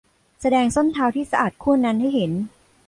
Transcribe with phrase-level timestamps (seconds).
[0.41, 2.31] แสดงส้นเท้าที่สะอาดคู่นั้นให้เห็น